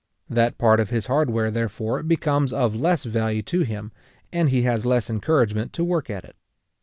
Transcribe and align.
That 0.31 0.57
part 0.57 0.79
of 0.79 0.89
his 0.89 1.05
hardware, 1.05 1.51
therefore, 1.51 2.01
becomes 2.01 2.51
of 2.51 2.73
less 2.75 3.03
value 3.03 3.43
to 3.43 3.59
him, 3.61 3.91
and 4.33 4.49
he 4.49 4.63
has 4.63 4.83
less 4.83 5.11
encouragement 5.11 5.73
to 5.73 5.83
work 5.83 6.09
at 6.09 6.23
it. 6.25 6.35